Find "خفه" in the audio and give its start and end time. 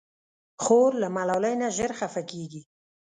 1.99-2.21